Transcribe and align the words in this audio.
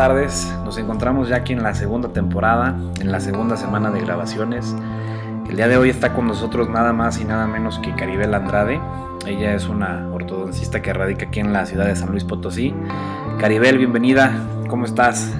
tardes. 0.00 0.50
Nos 0.64 0.78
encontramos 0.78 1.28
ya 1.28 1.36
aquí 1.36 1.52
en 1.52 1.62
la 1.62 1.74
segunda 1.74 2.08
temporada, 2.08 2.74
en 3.02 3.12
la 3.12 3.20
segunda 3.20 3.58
semana 3.58 3.90
de 3.90 4.00
grabaciones. 4.00 4.74
El 5.46 5.56
día 5.56 5.68
de 5.68 5.76
hoy 5.76 5.90
está 5.90 6.14
con 6.14 6.26
nosotros 6.26 6.70
nada 6.70 6.94
más 6.94 7.20
y 7.20 7.26
nada 7.26 7.46
menos 7.46 7.78
que 7.80 7.94
Caribel 7.94 8.32
Andrade. 8.32 8.80
Ella 9.26 9.54
es 9.54 9.68
una 9.68 10.08
ortodoncista 10.10 10.80
que 10.80 10.94
radica 10.94 11.26
aquí 11.26 11.40
en 11.40 11.52
la 11.52 11.66
ciudad 11.66 11.84
de 11.84 11.96
San 11.96 12.12
Luis 12.12 12.24
Potosí. 12.24 12.74
Caribel, 13.38 13.76
bienvenida. 13.76 14.32
¿Cómo 14.70 14.86
estás? 14.86 15.34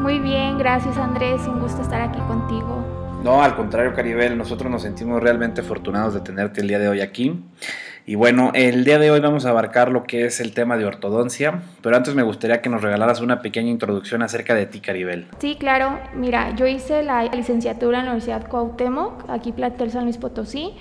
Muy 0.00 0.20
bien, 0.20 0.58
gracias 0.58 0.96
Andrés. 0.96 1.40
Un 1.48 1.58
gusto 1.58 1.82
estar 1.82 2.00
aquí 2.00 2.20
contigo. 2.28 2.84
No, 3.24 3.42
al 3.42 3.56
contrario, 3.56 3.94
Caribel, 3.94 4.38
nosotros 4.38 4.70
nos 4.70 4.82
sentimos 4.82 5.20
realmente 5.20 5.62
afortunados 5.62 6.14
de 6.14 6.20
tenerte 6.20 6.60
el 6.60 6.68
día 6.68 6.78
de 6.78 6.86
hoy 6.86 7.00
aquí. 7.00 7.42
Y 8.06 8.16
bueno, 8.16 8.50
el 8.52 8.84
día 8.84 8.98
de 8.98 9.10
hoy 9.10 9.20
vamos 9.20 9.46
a 9.46 9.50
abarcar 9.50 9.90
lo 9.90 10.04
que 10.04 10.26
es 10.26 10.38
el 10.40 10.52
tema 10.52 10.76
de 10.76 10.84
ortodoncia, 10.84 11.62
pero 11.80 11.96
antes 11.96 12.14
me 12.14 12.22
gustaría 12.22 12.60
que 12.60 12.68
nos 12.68 12.82
regalaras 12.82 13.22
una 13.22 13.40
pequeña 13.40 13.70
introducción 13.70 14.20
acerca 14.20 14.54
de 14.54 14.66
ti, 14.66 14.80
Caribel. 14.80 15.26
Sí, 15.38 15.56
claro. 15.58 15.98
Mira, 16.14 16.54
yo 16.54 16.66
hice 16.66 17.02
la 17.02 17.24
licenciatura 17.24 18.00
en 18.00 18.04
la 18.04 18.10
Universidad 18.10 18.46
Cuauhtémoc, 18.46 19.30
aquí 19.30 19.52
plantel 19.52 19.90
San 19.90 20.04
Luis 20.04 20.18
Potosí. 20.18 20.74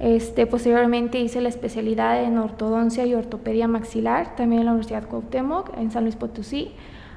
Este, 0.00 0.48
posteriormente 0.48 1.20
hice 1.20 1.40
la 1.40 1.48
especialidad 1.48 2.24
en 2.24 2.38
ortodoncia 2.38 3.06
y 3.06 3.14
ortopedia 3.14 3.68
maxilar, 3.68 4.34
también 4.34 4.62
en 4.62 4.66
la 4.66 4.72
Universidad 4.72 5.06
Cuauhtémoc, 5.06 5.78
en 5.78 5.92
San 5.92 6.02
Luis 6.02 6.16
Potosí. 6.16 6.72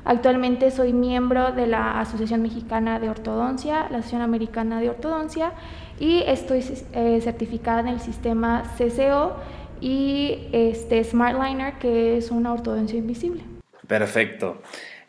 Actualmente 0.05 0.71
soy 0.71 0.93
miembro 0.93 1.51
de 1.51 1.67
la 1.67 1.99
Asociación 1.99 2.41
Mexicana 2.41 2.99
de 2.99 3.09
Ortodoncia, 3.09 3.87
la 3.89 3.97
Asociación 3.97 4.21
Americana 4.21 4.79
de 4.79 4.89
Ortodoncia 4.89 5.51
y 5.99 6.23
estoy 6.27 6.63
eh, 6.93 7.19
certificada 7.21 7.79
en 7.81 7.87
el 7.87 7.99
sistema 7.99 8.63
CCO 8.77 9.35
y 9.81 10.49
este 10.51 11.03
SmartLiner, 11.03 11.75
que 11.79 12.17
es 12.17 12.31
una 12.31 12.53
ortodoncia 12.53 12.97
invisible. 12.97 13.43
Perfecto. 13.87 14.61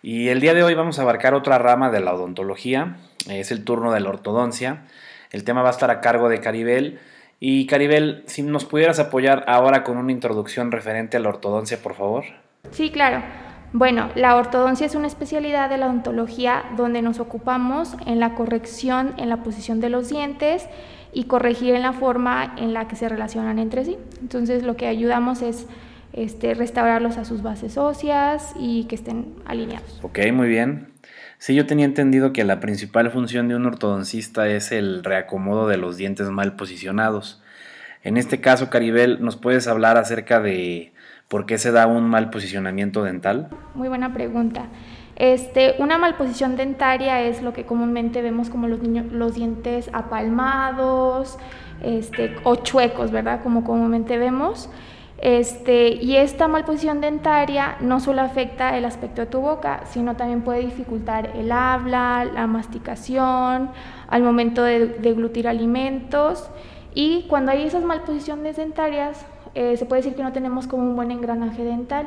Y 0.03 0.29
el 0.29 0.41
día 0.41 0.55
de 0.55 0.63
hoy 0.63 0.75
vamos 0.75 0.99
a 0.99 1.03
abarcar 1.03 1.35
otra 1.35 1.59
rama 1.59 1.91
de 1.91 2.01
la 2.01 2.15
odontología, 2.15 2.97
es 3.29 3.51
el 3.51 3.65
turno 3.65 3.93
de 3.93 4.01
la 4.01 4.11
ortodoncia. 4.11 4.85
El 5.31 5.45
tema 5.45 5.63
va 5.63 5.69
a 5.69 5.73
estar 5.73 5.91
a 5.91 6.01
cargo 6.01 6.29
de 6.29 6.41
Caribel. 6.41 6.99
Y 7.41 7.67
Caribel, 7.67 8.25
si 8.27 8.43
nos 8.43 8.65
pudieras 8.65 8.99
apoyar 8.99 9.45
ahora 9.47 9.85
con 9.85 9.97
una 9.97 10.13
introducción 10.13 10.73
referente 10.73 11.17
a 11.17 11.21
la 11.21 11.29
ortodoncia, 11.29 11.79
por 11.79 11.95
favor. 11.95 12.25
Sí, 12.73 12.91
claro. 12.91 13.23
Bueno, 13.73 14.09
la 14.15 14.37
ortodoncia 14.37 14.87
es 14.87 14.95
una 14.95 15.07
especialidad 15.07 15.69
de 15.69 15.77
la 15.77 15.87
odontología 15.87 16.65
donde 16.77 17.03
nos 17.03 17.21
ocupamos 17.21 17.95
en 18.07 18.19
la 18.19 18.35
corrección 18.35 19.15
en 19.19 19.29
la 19.29 19.43
posición 19.43 19.81
de 19.81 19.91
los 19.91 20.09
dientes 20.09 20.67
y 21.13 21.25
corregir 21.25 21.75
en 21.75 21.83
la 21.83 21.93
forma 21.93 22.55
en 22.57 22.73
la 22.73 22.89
que 22.89 22.97
se 22.97 23.09
relacionan 23.09 23.59
entre 23.59 23.85
sí. 23.85 23.99
Entonces 24.21 24.63
lo 24.63 24.77
que 24.77 24.87
ayudamos 24.87 25.43
es 25.43 25.67
este, 26.15 26.55
restaurarlos 26.55 27.19
a 27.19 27.25
sus 27.27 27.43
bases 27.43 27.77
óseas 27.77 28.55
y 28.59 28.85
que 28.85 28.95
estén 28.95 29.35
alineados. 29.45 30.01
Ok, 30.03 30.19
muy 30.33 30.49
bien. 30.49 30.93
Sí, 31.37 31.55
yo 31.55 31.67
tenía 31.67 31.85
entendido 31.85 32.33
que 32.33 32.45
la 32.45 32.61
principal 32.61 33.11
función 33.11 33.49
de 33.49 33.55
un 33.55 33.67
ortodoncista 33.67 34.49
es 34.49 34.73
el 34.73 35.05
reacomodo 35.05 35.69
de 35.69 35.77
los 35.77 35.97
dientes 35.97 36.29
mal 36.31 36.57
posicionados. 36.57 37.43
En 38.03 38.17
este 38.17 38.41
caso, 38.41 38.71
Caribel, 38.71 39.23
¿nos 39.23 39.37
puedes 39.37 39.69
hablar 39.69 39.99
acerca 39.99 40.41
de 40.41 40.93
¿Por 41.29 41.45
qué 41.45 41.59
se 41.59 41.73
da 41.73 41.87
un 41.87 42.09
mal 42.09 42.31
posicionamiento 42.31 43.03
dental? 43.03 43.51
Muy 43.75 43.89
buena 43.89 44.15
pregunta. 44.15 44.69
Este, 45.15 45.75
una 45.79 45.99
malposición 45.99 46.57
dentaria 46.57 47.21
es 47.21 47.43
lo 47.43 47.53
que 47.53 47.67
comúnmente 47.67 48.23
vemos 48.23 48.49
como 48.49 48.67
los, 48.67 48.81
los 49.13 49.35
dientes 49.35 49.91
apalmados 49.93 51.39
este, 51.83 52.35
o 52.45 52.57
chuecos, 52.57 53.11
¿verdad? 53.11 53.43
Como 53.43 53.63
comúnmente 53.63 54.17
vemos. 54.17 54.71
Este, 55.19 55.89
y 55.89 56.17
esta 56.17 56.49
malposición 56.49 57.03
dentaria 57.03 57.77
no 57.81 58.01
solo 58.01 58.23
afecta 58.23 58.79
el 58.79 58.87
aspecto 58.87 59.21
de 59.21 59.27
tu 59.27 59.41
boca, 59.41 59.83
sino 59.85 60.17
también 60.17 60.41
puede 60.41 60.61
dificultar 60.61 61.33
el 61.35 61.53
habla, 61.53 62.25
la 62.25 62.47
masticación, 62.47 63.71
al 64.09 64.23
momento 64.23 64.63
de 64.63 64.87
deglutir 64.87 65.47
alimentos. 65.47 66.49
Y 66.95 67.27
cuando 67.29 67.53
hay 67.53 67.65
esas 67.65 67.85
malposiciones 67.85 68.57
dentarias, 68.57 69.27
eh, 69.55 69.77
se 69.77 69.87
puede 69.87 70.03
decir 70.03 70.17
que 70.17 70.23
no 70.23 70.33
tenemos 70.33 70.67
como 70.67 70.83
un 70.83 70.97
buen 70.97 71.11
engranaje 71.11 71.65
dental. 71.65 72.07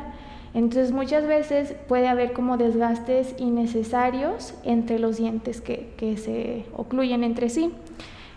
Entonces 0.53 0.91
muchas 0.91 1.25
veces 1.27 1.75
puede 1.87 2.07
haber 2.07 2.33
como 2.33 2.57
desgastes 2.57 3.35
innecesarios 3.37 4.53
entre 4.63 4.99
los 4.99 5.17
dientes 5.17 5.61
que, 5.61 5.93
que 5.97 6.17
se 6.17 6.65
ocluyen 6.75 7.23
entre 7.23 7.49
sí. 7.49 7.71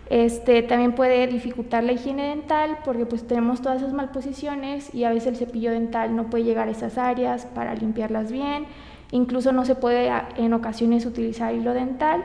Este, 0.09 0.61
también 0.61 0.93
puede 0.93 1.25
dificultar 1.27 1.83
la 1.83 1.93
higiene 1.93 2.29
dental 2.29 2.77
porque 2.85 3.05
pues 3.05 3.25
tenemos 3.25 3.61
todas 3.61 3.81
esas 3.81 3.93
malposiciones 3.93 4.93
y 4.93 5.03
a 5.03 5.09
veces 5.09 5.27
el 5.27 5.35
cepillo 5.35 5.71
dental 5.71 6.15
no 6.15 6.29
puede 6.29 6.43
llegar 6.43 6.67
a 6.67 6.71
esas 6.71 6.97
áreas 6.97 7.45
para 7.47 7.73
limpiarlas 7.73 8.31
bien. 8.31 8.65
Incluso 9.11 9.51
no 9.51 9.65
se 9.65 9.75
puede 9.75 10.11
en 10.37 10.53
ocasiones 10.53 11.05
utilizar 11.05 11.53
hilo 11.53 11.73
dental 11.73 12.23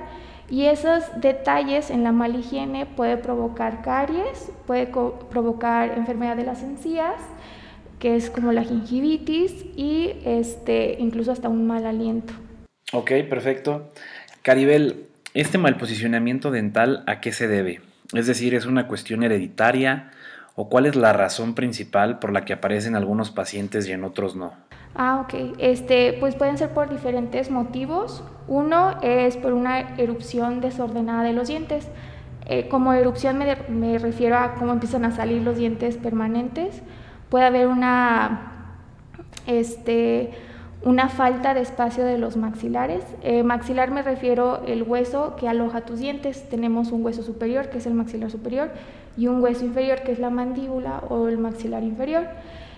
y 0.50 0.65
esos 0.65 1.05
detalles 1.21 1.91
en 1.91 2.03
la 2.03 2.11
mala 2.11 2.38
higiene 2.38 2.85
puede 2.85 3.17
provocar 3.17 3.82
caries, 3.82 4.50
puede 4.67 4.87
provocar 4.87 5.97
enfermedad 5.97 6.37
de 6.37 6.44
las 6.44 6.62
encías, 6.62 7.14
que 8.00 8.17
es 8.17 8.31
como 8.31 8.50
la 8.50 8.64
gingivitis 8.64 9.64
y 9.76 10.12
este, 10.25 10.97
incluso 10.99 11.31
hasta 11.31 11.49
un 11.49 11.67
mal 11.67 11.87
aliento. 11.87 12.32
Ok, 12.93 13.12
perfecto. 13.29 13.93
Caribel, 14.43 15.06
¿este 15.35 15.58
mal 15.58 15.76
posicionamiento 15.76 16.50
dental 16.50 17.05
a 17.06 17.20
qué 17.20 17.31
se 17.31 17.46
debe? 17.46 17.81
Es 18.12 18.26
decir, 18.26 18.55
¿es 18.55 18.67
una 18.67 18.88
cuestión 18.88 19.23
hereditaria 19.23 20.11
o 20.56 20.69
cuál 20.69 20.87
es 20.87 20.96
la 20.96 21.12
razón 21.12 21.55
principal 21.55 22.19
por 22.19 22.32
la 22.32 22.44
que 22.44 22.55
aparecen 22.55 22.96
algunos 22.96 23.31
pacientes 23.31 23.87
y 23.87 23.93
en 23.93 24.03
otros 24.03 24.35
no? 24.35 24.55
Ah, 24.94 25.25
ok. 25.25 25.54
Este, 25.58 26.16
pues 26.19 26.34
pueden 26.34 26.58
ser 26.58 26.70
por 26.70 26.90
diferentes 26.90 27.50
motivos. 27.50 28.25
Uno 28.48 29.00
es 29.02 29.37
por 29.37 29.52
una 29.52 29.96
erupción 29.96 30.60
desordenada 30.60 31.22
de 31.22 31.32
los 31.32 31.48
dientes. 31.48 31.88
Eh, 32.46 32.69
como 32.69 32.92
erupción 32.92 33.38
me, 33.38 33.98
refiero 33.98 34.37
a 34.37 34.54
cómo 34.54 34.72
empiezan 34.72 35.04
a 35.04 35.12
salir 35.12 35.42
los 35.42 35.56
dientes 35.56 35.96
permanentes. 35.96 36.82
Puede 37.28 37.44
haber 37.44 37.69
una, 37.69 38.75
este, 39.46 40.32
una 40.82 41.08
falta 41.08 41.54
de 41.54 41.60
espacio 41.60 42.04
de 42.04 42.19
los 42.19 42.36
maxilares. 42.36 43.04
Eh, 43.22 43.44
maxilar 43.44 43.93
me 43.93 44.02
refiero 44.02 44.62
el 44.66 44.82
hueso 44.82 45.36
que 45.36 45.48
aloja 45.48 45.82
tus 45.82 46.00
dientes. 46.00 46.48
Tenemos 46.48 46.90
un 46.90 47.04
hueso 47.04 47.22
superior, 47.22 47.69
que 47.70 47.78
es 47.78 47.86
el 47.86 47.94
maxilar 47.94 48.32
superior, 48.32 48.70
y 49.16 49.28
un 49.28 49.40
hueso 49.40 49.64
inferior, 49.64 50.02
que 50.02 50.10
es 50.10 50.19
la 50.19 50.31
mandíbula 50.31 51.04
o 51.08 51.28
el 51.28 51.38
maxilar 51.38 51.84
inferior. 51.84 52.26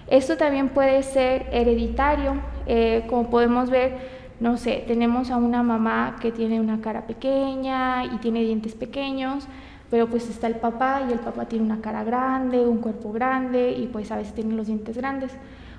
Esto 0.09 0.37
también 0.37 0.69
puede 0.71 1.03
ser 1.03 1.47
hereditario, 1.53 2.35
eh, 2.67 3.05
como 3.09 3.31
podemos 3.31 3.71
ver, 3.71 3.97
no 4.41 4.57
sé, 4.57 4.85
tenemos 4.87 5.31
a 5.31 5.37
una 5.37 5.63
mamá 5.63 6.17
que 6.21 6.33
tiene 6.33 6.61
una 6.61 6.81
cara 6.81 7.07
pequeña 7.07 8.05
y 8.05 8.19
tiene 8.19 8.43
dientes 8.43 8.75
pequeños, 8.75 9.47
pero 9.91 10.09
pues 10.09 10.29
está 10.29 10.47
el 10.47 10.57
papá 10.57 11.03
y 11.09 11.13
el 11.13 11.21
papá 11.21 11.47
tiene 11.47 11.65
una 11.65 11.81
cara 11.81 12.03
grande, 12.03 12.67
un 12.67 12.79
cuerpo 12.79 13.13
grande 13.13 13.73
y 13.73 13.87
pues 13.87 14.11
a 14.11 14.17
veces 14.17 14.35
tiene 14.35 14.55
los 14.55 14.67
dientes 14.67 14.97
grandes. 14.97 15.33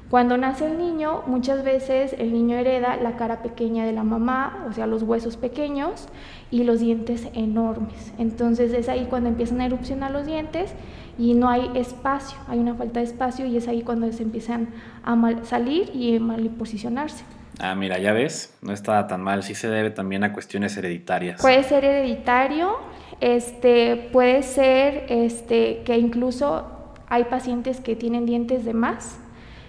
Cuando 0.10 0.38
nace 0.38 0.68
el 0.68 0.78
niño, 0.78 1.24
muchas 1.26 1.64
veces 1.64 2.16
el 2.20 2.34
niño 2.34 2.56
hereda 2.56 2.98
la 2.98 3.16
cara 3.16 3.42
pequeña 3.42 3.84
de 3.84 3.94
la 3.94 4.04
mamá, 4.04 4.68
o 4.70 4.72
sea, 4.72 4.86
los 4.86 5.02
huesos 5.02 5.38
pequeños 5.38 6.08
y 6.52 6.64
los 6.64 6.82
dientes 6.82 7.28
enormes. 7.34 8.14
Entonces 8.20 8.74
es 8.74 8.90
ahí 8.90 9.08
cuando 9.10 9.30
empiezan 9.30 9.62
a 9.62 9.66
erupcionar 9.66 10.12
los 10.12 10.28
dientes 10.28 10.76
y 11.18 11.34
no 11.34 11.50
hay 11.50 11.72
espacio, 11.76 12.38
hay 12.48 12.60
una 12.60 12.76
falta 12.76 13.00
de 13.00 13.06
espacio 13.06 13.46
y 13.46 13.58
es 13.58 13.68
ahí 13.68 13.82
cuando 13.82 14.12
se 14.12 14.24
empiezan 14.24 14.70
a 15.04 15.16
salir 15.44 15.92
y 15.94 16.20
mal 16.20 16.50
posicionarse. 16.50 17.24
Ah, 17.60 17.76
mira, 17.76 18.00
ya 18.00 18.14
ves, 18.14 18.56
no 18.62 18.74
está 18.74 19.06
tan 19.08 19.22
mal, 19.22 19.44
sí 19.44 19.54
se 19.54 19.70
debe 19.70 19.92
también 19.92 20.24
a 20.24 20.34
cuestiones 20.34 20.76
hereditarias. 20.76 21.40
Puede 21.40 21.64
ser 21.64 21.86
hereditario, 21.86 22.78
este, 23.22 24.10
puede 24.12 24.42
ser 24.42 25.06
este, 25.10 25.84
que 25.84 25.98
incluso 25.98 26.66
hay 27.08 27.26
pacientes 27.26 27.80
que 27.80 27.96
tienen 27.96 28.26
dientes 28.26 28.66
de 28.66 28.74
más, 28.74 29.20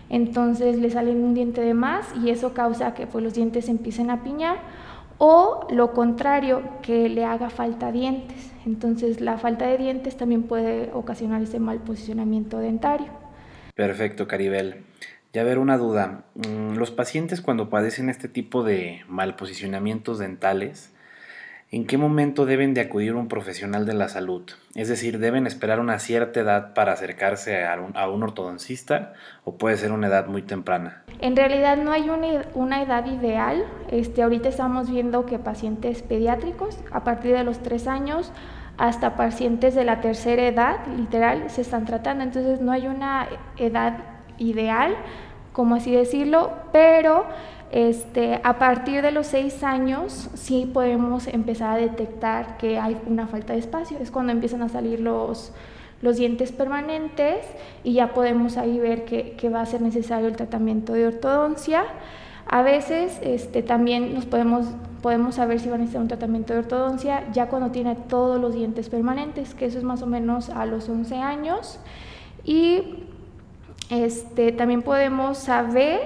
entonces 0.08 0.78
le 0.78 0.90
salen 0.90 1.22
un 1.22 1.34
diente 1.34 1.60
de 1.60 1.74
más 1.74 2.06
y 2.24 2.30
eso 2.30 2.54
causa 2.54 2.94
que 2.94 3.06
pues, 3.06 3.22
los 3.22 3.34
dientes 3.34 3.66
se 3.66 3.70
empiecen 3.70 4.10
a 4.10 4.22
piñar 4.22 4.56
o 5.18 5.66
lo 5.70 5.92
contrario, 5.92 6.62
que 6.82 7.08
le 7.08 7.24
haga 7.24 7.50
falta 7.50 7.92
dientes. 7.92 8.52
Entonces 8.66 9.20
la 9.20 9.38
falta 9.38 9.66
de 9.66 9.76
dientes 9.76 10.16
también 10.16 10.44
puede 10.44 10.90
ocasionar 10.92 11.42
ese 11.42 11.58
mal 11.60 11.80
posicionamiento 11.80 12.58
dentario. 12.58 13.08
Perfecto, 13.74 14.26
Caribel. 14.28 14.84
Ya 15.32 15.42
ver 15.42 15.58
una 15.58 15.76
duda. 15.78 16.26
Mm, 16.34 16.76
los 16.76 16.90
pacientes 16.90 17.40
cuando 17.40 17.68
padecen 17.68 18.08
este 18.08 18.28
tipo 18.28 18.62
de 18.62 19.02
mal 19.08 19.34
posicionamientos 19.34 20.18
dentales, 20.18 20.93
¿En 21.70 21.86
qué 21.86 21.98
momento 21.98 22.46
deben 22.46 22.72
de 22.74 22.82
acudir 22.82 23.14
un 23.14 23.26
profesional 23.26 23.84
de 23.86 23.94
la 23.94 24.08
salud? 24.08 24.42
Es 24.74 24.88
decir, 24.88 25.18
¿deben 25.18 25.46
esperar 25.46 25.80
una 25.80 25.98
cierta 25.98 26.40
edad 26.40 26.74
para 26.74 26.92
acercarse 26.92 27.64
a 27.64 27.80
un, 27.80 28.22
ortodoncista 28.22 29.14
o 29.44 29.56
puede 29.56 29.76
ser 29.76 29.90
una 29.90 30.06
edad 30.06 30.26
muy 30.26 30.42
temprana? 30.42 31.02
En 31.20 31.34
realidad 31.34 31.76
no 31.78 31.90
hay 31.90 32.08
una, 32.54 32.82
edad 32.82 33.06
ideal. 33.06 33.64
Este, 33.90 34.22
ahorita 34.22 34.48
estamos 34.48 34.90
viendo 34.90 35.26
que 35.26 35.38
pacientes 35.38 36.02
pediátricos 36.02 36.78
a 36.92 37.02
partir 37.02 37.32
de 37.32 37.42
los 37.42 37.60
tres 37.60 37.88
años 37.88 38.30
hasta 38.76 39.16
pacientes 39.16 39.74
de 39.74 39.84
la 39.84 40.00
tercera 40.00 40.46
edad, 40.46 40.86
literal, 40.96 41.50
se 41.50 41.62
están 41.62 41.86
tratando. 41.86 42.24
Entonces 42.24 42.60
no 42.60 42.72
hay 42.72 42.86
una 42.86 43.26
edad 43.56 43.98
ideal, 44.38 44.96
como 45.52 45.76
así 45.76 45.92
decirlo, 45.92 46.52
pero 46.72 47.26
Este, 47.74 48.40
a 48.44 48.56
partir 48.60 49.02
de 49.02 49.10
los 49.10 49.26
seis 49.26 49.64
años 49.64 50.30
sí 50.34 50.70
podemos 50.72 51.26
empezar 51.26 51.76
a 51.76 51.76
detectar 51.76 52.56
que 52.56 52.78
hay 52.78 52.96
una 53.04 53.26
falta 53.26 53.52
de 53.52 53.58
espacio. 53.58 53.98
Es 53.98 54.12
cuando 54.12 54.30
empiezan 54.30 54.62
a 54.62 54.68
salir 54.68 55.00
los, 55.00 55.52
los 56.00 56.16
dientes 56.16 56.52
permanentes 56.52 57.44
y 57.82 57.94
ya 57.94 58.14
podemos 58.14 58.58
ahí 58.58 58.78
ver 58.78 59.04
que, 59.04 59.48
va 59.48 59.60
a 59.60 59.66
ser 59.66 59.82
necesario 59.82 60.28
el 60.28 60.36
tratamiento 60.36 60.92
de 60.92 61.08
ortodoncia. 61.08 61.82
A 62.46 62.62
veces 62.62 63.18
este, 63.22 63.64
también 63.64 64.14
nos 64.14 64.24
podemos, 64.24 64.66
podemos 65.02 65.34
saber 65.34 65.58
si 65.58 65.68
van 65.68 65.76
a 65.76 65.78
necesitar 65.78 66.02
un 66.02 66.06
tratamiento 66.06 66.52
de 66.52 66.60
ortodoncia 66.60 67.24
ya 67.32 67.48
cuando 67.48 67.72
tiene 67.72 67.96
todos 67.96 68.40
los 68.40 68.54
dientes 68.54 68.88
permanentes, 68.88 69.52
que 69.52 69.66
eso 69.66 69.78
es 69.78 69.84
más 69.84 70.00
o 70.00 70.06
menos 70.06 70.48
a 70.48 70.64
los 70.64 70.88
11 70.88 71.16
años. 71.16 71.80
Y 72.44 73.02
este, 73.90 74.52
también 74.52 74.82
podemos 74.82 75.38
saber, 75.38 76.02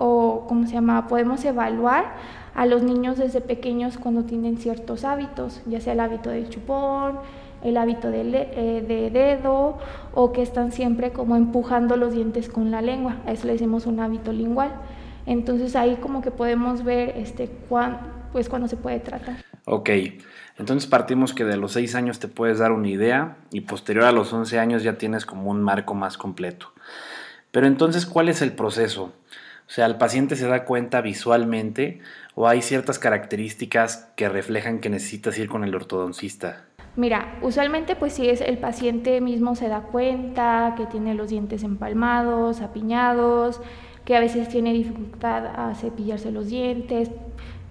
o 0.00 0.46
¿cómo 0.48 0.66
se 0.66 0.72
llama? 0.72 1.06
Podemos 1.08 1.44
evaluar 1.44 2.14
a 2.54 2.64
los 2.64 2.82
niños 2.82 3.18
desde 3.18 3.42
pequeños 3.42 3.98
cuando 3.98 4.24
tienen 4.24 4.56
ciertos 4.56 5.04
hábitos, 5.04 5.60
ya 5.66 5.80
sea 5.80 5.92
el 5.92 6.00
hábito 6.00 6.30
del 6.30 6.48
chupón, 6.48 7.18
el 7.62 7.76
hábito 7.76 8.10
de, 8.10 8.22
eh, 8.22 8.82
de, 8.86 9.10
dedo 9.10 9.78
o 10.14 10.32
que 10.32 10.40
están 10.40 10.72
siempre 10.72 11.12
como 11.12 11.36
empujando 11.36 11.98
los 11.98 12.14
dientes 12.14 12.48
con 12.48 12.70
la 12.70 12.80
lengua. 12.80 13.18
A 13.26 13.32
eso 13.32 13.46
le 13.46 13.52
decimos 13.52 13.84
un 13.84 14.00
hábito 14.00 14.32
lingual. 14.32 14.72
Entonces 15.26 15.76
ahí 15.76 15.96
como 15.96 16.22
que 16.22 16.30
podemos 16.30 16.82
ver 16.82 17.10
este, 17.18 17.48
cuán, 17.68 18.00
pues 18.32 18.48
cuándo 18.48 18.68
se 18.68 18.78
puede 18.78 19.00
tratar. 19.00 19.36
Ok, 19.66 19.90
entonces 20.56 20.88
partimos 20.88 21.34
que 21.34 21.44
de 21.44 21.58
los 21.58 21.72
6 21.72 21.94
años 21.94 22.18
te 22.18 22.26
puedes 22.26 22.58
dar 22.58 22.72
una 22.72 22.88
idea 22.88 23.36
y 23.52 23.60
posterior 23.60 24.06
a 24.06 24.12
los 24.12 24.32
11 24.32 24.58
años 24.58 24.82
ya 24.82 24.96
tienes 24.96 25.26
como 25.26 25.50
un 25.50 25.62
marco 25.62 25.92
más 25.92 26.16
completo. 26.16 26.72
Pero 27.50 27.66
entonces, 27.66 28.06
¿cuál 28.06 28.28
es 28.28 28.40
el 28.40 28.52
proceso? 28.52 29.12
O 29.70 29.72
sea, 29.72 29.86
¿el 29.86 29.98
paciente 29.98 30.34
se 30.34 30.48
da 30.48 30.64
cuenta 30.64 31.00
visualmente 31.00 32.00
o 32.34 32.48
hay 32.48 32.60
ciertas 32.60 32.98
características 32.98 34.10
que 34.16 34.28
reflejan 34.28 34.80
que 34.80 34.90
necesitas 34.90 35.38
ir 35.38 35.48
con 35.48 35.62
el 35.62 35.72
ortodoncista? 35.76 36.64
Mira, 36.96 37.38
usualmente 37.40 37.94
pues 37.94 38.14
si 38.14 38.28
es 38.28 38.40
el 38.40 38.58
paciente 38.58 39.20
mismo 39.20 39.54
se 39.54 39.68
da 39.68 39.82
cuenta 39.82 40.74
que 40.76 40.86
tiene 40.86 41.14
los 41.14 41.30
dientes 41.30 41.62
empalmados, 41.62 42.62
apiñados, 42.62 43.60
que 44.04 44.16
a 44.16 44.20
veces 44.20 44.48
tiene 44.48 44.72
dificultad 44.72 45.46
a 45.46 45.72
cepillarse 45.76 46.32
los 46.32 46.48
dientes, 46.48 47.08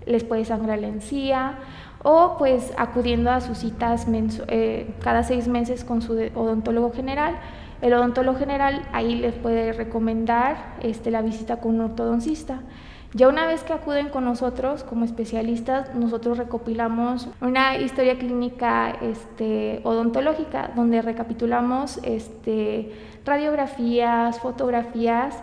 les 0.06 0.24
puede 0.24 0.46
sangrar 0.46 0.80
la 0.80 0.88
encía 0.88 1.60
o 2.04 2.38
pues 2.40 2.72
acudiendo 2.78 3.30
a 3.30 3.42
sus 3.42 3.58
citas 3.58 4.08
eh, 4.48 4.90
cada 5.04 5.24
seis 5.24 5.50
meses 5.50 5.84
con 5.84 6.02
su 6.02 6.14
odontólogo 6.14 6.94
general. 6.94 7.36
El 7.82 7.94
odontólogo 7.94 8.38
general 8.38 8.82
ahí 8.92 9.16
les 9.16 9.34
puede 9.34 9.72
recomendar 9.72 10.76
este, 10.82 11.12
la 11.12 11.22
visita 11.22 11.62
con 11.62 11.76
un 11.76 11.82
ortodoncista. 11.82 12.62
Ya 13.14 13.28
una 13.28 13.48
vez 13.48 13.64
que 13.64 13.74
acuden 13.74 14.10
con 14.10 14.26
nosotros 14.26 14.84
como 14.84 15.04
especialistas, 15.04 15.96
nosotros 15.96 16.38
recopilamos 16.38 17.28
una 17.42 17.78
historia 17.78 18.20
clínica 18.20 18.92
este, 19.02 19.82
odontológica 19.84 20.72
donde 20.76 21.02
recapitulamos 21.02 22.00
este, 22.04 22.92
radiografías, 23.26 24.40
fotografías, 24.40 25.36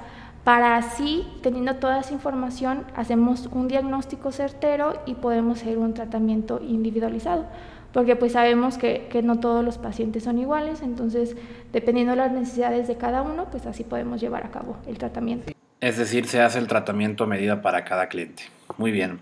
para 0.44 0.76
así, 0.76 1.26
teniendo 1.42 1.74
toda 1.74 1.98
esa 1.98 2.12
información, 2.12 2.84
hacemos 2.94 3.48
un 3.50 3.66
diagnóstico 3.66 4.30
certero 4.30 5.00
y 5.04 5.14
podemos 5.14 5.62
hacer 5.62 5.76
un 5.76 5.92
tratamiento 5.92 6.60
individualizado 6.62 7.46
porque 7.96 8.14
pues 8.14 8.32
sabemos 8.32 8.76
que, 8.76 9.06
que, 9.08 9.22
no 9.22 9.40
todos 9.40 9.64
los 9.64 9.78
pacientes 9.78 10.24
son 10.24 10.36
iguales, 10.36 10.82
entonces 10.82 11.34
dependiendo 11.72 12.10
de 12.10 12.18
las 12.18 12.30
necesidades 12.30 12.88
de 12.88 12.98
cada 12.98 13.22
uno, 13.22 13.46
pues 13.50 13.64
así 13.64 13.84
podemos 13.84 14.20
llevar 14.20 14.44
a 14.44 14.50
cabo 14.50 14.76
el 14.86 14.98
tratamiento. 14.98 15.50
Es 15.80 15.96
decir, 15.96 16.26
se 16.26 16.42
hace 16.42 16.58
el 16.58 16.66
tratamiento 16.66 17.24
a 17.24 17.26
medida 17.26 17.62
para 17.62 17.86
cada 17.86 18.08
cliente. 18.08 18.42
Muy 18.76 18.90
bien. 18.90 19.20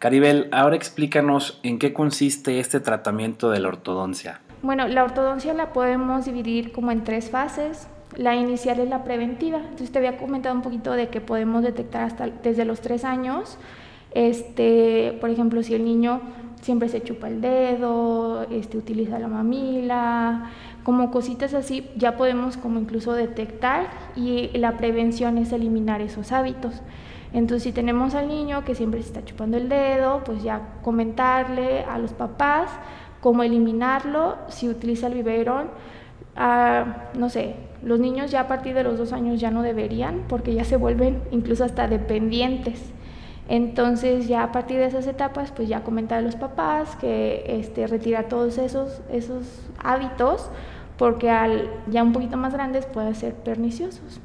Caribel, 0.00 0.48
ahora 0.50 0.74
explícanos 0.74 1.60
en 1.62 1.78
qué 1.78 1.92
consiste 1.92 2.58
este 2.58 2.80
tratamiento 2.80 3.50
de 3.50 3.60
la 3.60 3.68
ortodoncia. 3.68 4.40
Bueno, 4.62 4.88
la 4.88 5.04
ortodoncia 5.04 5.54
la 5.54 5.72
podemos 5.72 6.24
dividir 6.24 6.72
como 6.72 6.90
en 6.90 7.04
tres 7.04 7.30
fases. 7.30 7.86
La 8.16 8.34
inicial 8.34 8.80
es 8.80 8.88
la 8.88 9.04
preventiva. 9.04 9.58
Entonces 9.58 9.92
te 9.92 9.98
había 9.98 10.16
comentado 10.16 10.56
un 10.56 10.62
poquito 10.62 10.90
de 10.94 11.06
que 11.06 11.20
podemos 11.20 11.62
detectar 11.62 12.02
hasta 12.02 12.26
desde 12.26 12.64
los 12.64 12.80
tres 12.80 13.04
años. 13.04 13.58
Este, 14.10 15.16
por 15.20 15.30
ejemplo, 15.30 15.62
si 15.62 15.76
el 15.76 15.84
niño 15.84 16.20
siempre 16.60 16.88
se 16.88 17.02
chupa 17.02 17.28
el 17.28 17.40
dedo, 17.40 18.42
este, 18.50 18.78
utiliza 18.78 19.18
la 19.18 19.28
mamila, 19.28 20.50
como 20.82 21.10
cositas 21.10 21.54
así, 21.54 21.88
ya 21.96 22.16
podemos 22.16 22.56
como 22.56 22.80
incluso 22.80 23.12
detectar 23.12 23.88
y 24.16 24.56
la 24.58 24.76
prevención 24.76 25.38
es 25.38 25.52
eliminar 25.52 26.00
esos 26.00 26.32
hábitos. 26.32 26.82
Entonces, 27.32 27.64
si 27.64 27.72
tenemos 27.72 28.14
al 28.14 28.28
niño 28.28 28.64
que 28.64 28.74
siempre 28.74 29.02
se 29.02 29.08
está 29.08 29.24
chupando 29.24 29.58
el 29.58 29.68
dedo, 29.68 30.22
pues 30.24 30.42
ya 30.42 30.76
comentarle 30.82 31.84
a 31.84 31.98
los 31.98 32.12
papás 32.12 32.70
cómo 33.20 33.42
eliminarlo, 33.42 34.36
si 34.48 34.68
utiliza 34.68 35.08
el 35.08 35.14
biberón, 35.14 35.68
ah, 36.36 37.08
no 37.18 37.28
sé, 37.28 37.56
los 37.82 38.00
niños 38.00 38.30
ya 38.30 38.40
a 38.40 38.48
partir 38.48 38.74
de 38.74 38.82
los 38.82 38.98
dos 38.98 39.12
años 39.12 39.40
ya 39.40 39.50
no 39.50 39.62
deberían 39.62 40.24
porque 40.28 40.54
ya 40.54 40.64
se 40.64 40.76
vuelven 40.76 41.20
incluso 41.30 41.64
hasta 41.64 41.86
dependientes. 41.86 42.92
Entonces 43.48 44.28
ya 44.28 44.42
a 44.42 44.52
partir 44.52 44.78
de 44.78 44.86
esas 44.86 45.06
etapas, 45.06 45.50
pues 45.52 45.68
ya 45.68 45.82
comentar 45.82 46.18
a 46.18 46.22
los 46.22 46.36
papás 46.36 46.96
que 46.96 47.44
este, 47.46 47.86
retirar 47.86 48.28
todos 48.28 48.58
esos, 48.58 49.00
esos 49.10 49.46
hábitos 49.82 50.50
porque 50.98 51.30
al 51.30 51.70
ya 51.86 52.02
un 52.02 52.12
poquito 52.12 52.36
más 52.36 52.52
grandes 52.52 52.84
pueden 52.84 53.14
ser 53.14 53.34
perniciosos. 53.34 54.20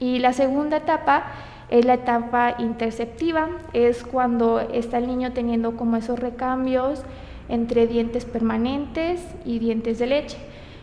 Y 0.00 0.20
la 0.20 0.32
segunda 0.32 0.78
etapa 0.78 1.24
es 1.70 1.84
la 1.84 1.94
etapa 1.94 2.54
interceptiva, 2.58 3.48
es 3.74 4.04
cuando 4.04 4.60
está 4.60 4.98
el 4.98 5.08
niño 5.08 5.32
teniendo 5.32 5.76
como 5.76 5.96
esos 5.96 6.18
recambios 6.18 7.02
entre 7.48 7.86
dientes 7.86 8.24
permanentes 8.24 9.20
y 9.44 9.58
dientes 9.58 9.98
de 9.98 10.06
leche. 10.06 10.38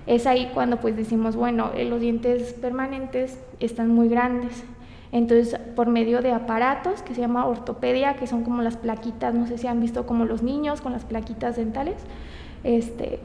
Es 0.05 0.27
ahí 0.27 0.51
cuando 0.53 0.77
pues 0.77 0.95
decimos, 0.95 1.35
bueno, 1.35 1.71
eh, 1.75 1.85
los 1.85 1.99
dientes 2.01 2.53
permanentes 2.53 3.39
están 3.59 3.89
muy 3.89 4.09
grandes. 4.09 4.63
Entonces, 5.15 5.57
por 5.77 5.87
medio 5.87 6.21
de 6.21 6.33
aparatos 6.33 7.01
que 7.01 7.15
se 7.15 7.21
llama 7.21 7.45
ortopedia, 7.45 8.17
que 8.17 8.27
son 8.27 8.43
como 8.43 8.61
las 8.61 8.75
plaquitas, 8.75 9.33
no 9.33 9.47
sé 9.47 9.57
si 9.57 9.65
han 9.65 9.79
visto 9.79 10.05
como 10.05 10.25
los 10.25 10.43
niños 10.43 10.81
con 10.81 10.91
las 10.91 11.05
plaquitas 11.05 11.55
dentales, 11.55 11.95
este, 12.65 13.19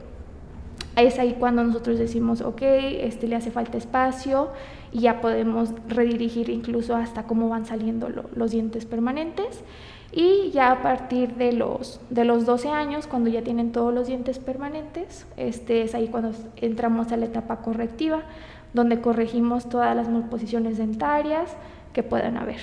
es 0.95 1.19
ahí 1.19 1.35
cuando 1.37 1.65
nosotros 1.65 1.99
decimos, 1.99 2.43
ok, 2.43 2.63
este 2.63 3.27
le 3.27 3.35
hace 3.35 3.51
falta 3.51 3.77
espacio 3.77 4.51
y 4.93 5.01
ya 5.01 5.21
podemos 5.21 5.71
redirigir 5.89 6.49
incluso 6.49 6.95
hasta 6.95 7.25
cómo 7.25 7.49
van 7.49 7.67
saliendo 7.67 8.09
los 8.09 8.53
dientes 8.53 8.85
permanentes. 8.85 9.65
Y 10.13 10.53
ya 10.53 10.71
a 10.71 10.83
partir 10.83 11.35
de 11.35 11.53
los, 11.53 12.01
de 12.09 12.25
los 12.25 12.47
12 12.47 12.69
años, 12.69 13.09
cuando 13.09 13.31
ya 13.31 13.43
tienen 13.43 13.73
todos 13.73 13.93
los 13.93 14.07
dientes 14.07 14.39
permanentes, 14.39 15.27
este 15.37 15.83
es 15.83 15.97
ahí 15.97 16.07
cuando 16.07 16.31
entramos 16.55 17.11
a 17.11 17.17
la 17.17 17.27
etapa 17.27 17.63
correctiva, 17.63 18.23
donde 18.75 19.01
corregimos 19.01 19.69
todas 19.69 19.97
las 19.97 20.09
malposiciones 20.09 20.79
dentarias 20.79 21.57
que 21.93 22.03
puedan 22.03 22.37
haber. 22.37 22.61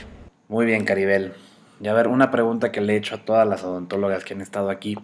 Muy 0.48 0.66
bien, 0.66 0.86
Caribel. 0.86 1.34
Y 1.80 1.88
a 1.88 1.94
ver, 1.94 2.08
una 2.08 2.32
pregunta 2.32 2.72
que 2.72 2.82
le 2.82 2.94
he 2.94 2.98
hecho 2.98 3.16
a 3.16 3.20
todas 3.20 3.48
las 3.48 3.64
odontólogas 3.64 4.24
que 4.24 4.34
han 4.34 4.42
estado 4.42 4.70
aquí. 4.70 4.98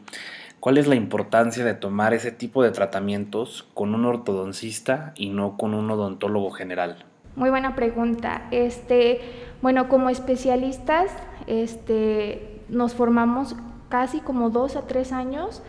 ¿Cuál 0.60 0.77
es 0.77 0.88
la 0.88 0.96
importancia 0.96 1.65
de 1.65 1.74
tomar 1.74 2.13
ese 2.13 2.32
tipo 2.32 2.63
de 2.63 2.72
tratamientos 2.72 3.68
con 3.74 3.94
un 3.94 4.06
ortodoncista 4.06 5.13
y 5.15 5.30
no 5.30 5.58
con 5.58 5.74
un 5.74 5.92
odontólogo 5.92 6.51
general? 6.51 7.06
Muy 7.36 7.50
buena 7.50 7.75
pregunta. 7.75 8.48
Este, 8.51 9.20
bueno, 9.62 9.89
como 9.89 10.10
especialistas, 10.10 11.12
este, 11.48 12.62
nos 12.70 12.94
formamos 12.94 13.56
casi 13.89 14.22
como 14.22 14.50
dos 14.50 14.75
a 14.75 14.88
tres 14.88 15.12
años 15.12 15.62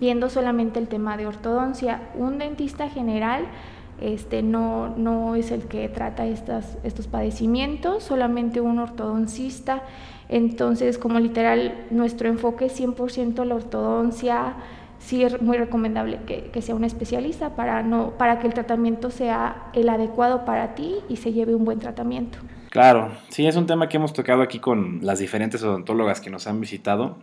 viendo 0.00 0.30
solamente 0.30 0.78
el 0.78 0.88
tema 0.88 1.16
de 1.16 1.26
ortodoncia. 1.26 2.00
Un 2.14 2.38
dentista 2.38 2.88
general 2.88 3.46
este, 4.02 4.42
no, 4.42 4.88
no 4.96 5.34
es 5.34 5.50
el 5.50 5.62
que 5.62 5.88
trata 5.88 6.26
estos 6.26 7.06
padecimientos, 7.06 8.02
solamente 8.02 8.60
un 8.60 8.78
ortodoncista 8.78 9.82
entonces, 10.32 10.96
como 10.96 11.20
literal, 11.20 11.74
nuestro 11.90 12.26
enfoque 12.26 12.64
es 12.64 12.80
100% 12.80 13.44
la 13.44 13.54
ortodoncia, 13.54 14.54
sí 14.98 15.22
es 15.22 15.42
muy 15.42 15.58
recomendable 15.58 16.20
que, 16.26 16.62
sea 16.62 16.74
un 16.74 16.84
especialista 16.84 17.50
para, 17.50 17.82
no, 17.82 18.12
para 18.12 18.38
que 18.38 18.46
el 18.46 18.54
tratamiento 18.54 19.10
sea 19.10 19.70
el 19.74 19.90
adecuado 19.90 20.46
para 20.46 20.74
ti 20.74 20.96
y 21.10 21.16
se 21.16 21.34
lleve 21.34 21.54
un 21.54 21.66
buen 21.66 21.80
tratamiento. 21.80 22.38
Claro, 22.72 23.12
sí, 23.28 23.46
es 23.46 23.56
un 23.56 23.66
tema 23.66 23.90
que 23.90 23.98
hemos 23.98 24.14
tocado 24.14 24.40
aquí 24.40 24.58
con 24.58 25.00
las 25.02 25.18
diferentes 25.18 25.62
odontólogas 25.62 26.22
que 26.22 26.30
nos 26.30 26.46
han 26.46 26.58
visitado. 26.58 27.18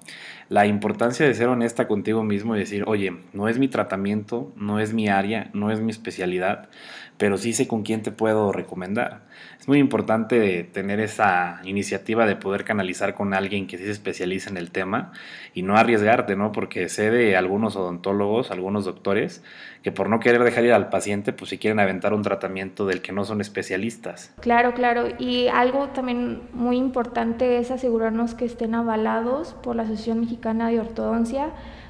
La 0.47 0.67
importancia 0.67 1.25
de 1.25 1.33
ser 1.33 1.47
honesta 1.47 1.87
contigo 1.87 2.23
mismo 2.23 2.55
y 2.55 2.59
decir, 2.59 2.83
oye, 2.85 3.17
no 3.33 3.47
es 3.49 3.57
mi 3.57 3.67
tratamiento, 3.67 4.53
no 4.55 4.79
es 4.79 4.93
mi 4.93 5.07
área, 5.09 5.49
no 5.53 5.71
es 5.71 5.79
mi 5.81 5.89
especialidad, 5.89 6.69
pero 7.17 7.39
sí 7.39 7.53
sé 7.53 7.67
con 7.67 7.81
quién 7.81 8.03
te 8.03 8.11
puedo 8.11 8.51
recomendar. 8.51 9.23
Es 9.59 9.67
muy 9.67 9.79
importante 9.79 10.63
tener 10.63 10.99
esa 10.99 11.59
iniciativa 11.63 12.25
de 12.25 12.35
poder 12.35 12.63
canalizar 12.63 13.13
con 13.13 13.33
alguien 13.33 13.67
que 13.67 13.77
sí 13.77 13.83
se 13.83 13.91
especializa 13.91 14.49
en 14.49 14.57
el 14.57 14.71
tema 14.71 15.11
y 15.53 15.63
no 15.63 15.75
arriesgarte, 15.75 16.35
¿no? 16.35 16.51
Porque 16.51 16.87
sé 16.89 17.11
de 17.11 17.35
algunos 17.35 17.75
odontólogos, 17.75 18.51
algunos 18.51 18.85
doctores, 18.85 19.43
que 19.83 19.91
por 19.91 20.09
no 20.09 20.19
querer 20.19 20.43
dejar 20.43 20.65
ir 20.65 20.73
al 20.73 20.89
paciente, 20.89 21.33
pues 21.33 21.49
si 21.49 21.57
quieren 21.57 21.79
aventar 21.79 22.13
un 22.13 22.21
tratamiento 22.21 22.85
del 22.85 23.01
que 23.01 23.11
no 23.11 23.25
son 23.25 23.41
especialistas. 23.41 24.33
Claro, 24.39 24.73
claro. 24.73 25.07
Y 25.17 25.47
algo 25.47 25.89
también 25.89 26.41
muy 26.53 26.77
importante 26.77 27.57
es 27.57 27.71
asegurarnos 27.71 28.35
que 28.35 28.45
estén 28.45 28.75
avalados 28.75 29.55
por 29.61 29.75
la 29.75 29.83
Asociación 29.83 30.21
Mexicana 30.21 30.69
de 30.69 30.79
Ortodoncia, 30.79 31.49